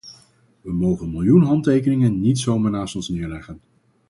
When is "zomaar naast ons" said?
2.39-3.09